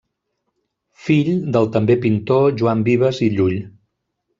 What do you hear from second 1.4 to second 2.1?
del també